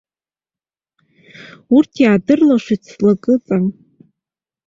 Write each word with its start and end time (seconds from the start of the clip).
Урҭ 1.75 1.93
иаадырлашоит 2.03 2.83
слакыҵа. 2.89 3.57